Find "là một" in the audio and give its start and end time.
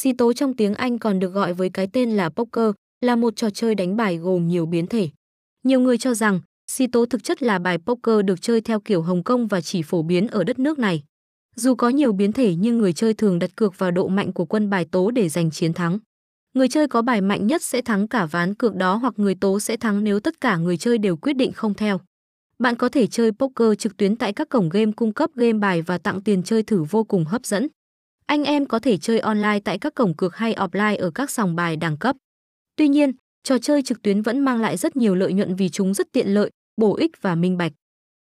3.00-3.36